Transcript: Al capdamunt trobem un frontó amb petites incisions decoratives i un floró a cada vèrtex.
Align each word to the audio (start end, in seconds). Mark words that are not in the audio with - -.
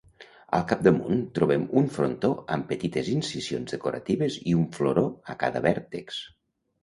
Al 0.59 0.63
capdamunt 0.69 1.19
trobem 1.39 1.65
un 1.81 1.89
frontó 1.97 2.31
amb 2.55 2.65
petites 2.71 3.11
incisions 3.17 3.75
decoratives 3.77 4.37
i 4.53 4.57
un 4.61 4.65
floró 4.79 5.03
a 5.35 5.39
cada 5.45 5.61
vèrtex. 5.67 6.19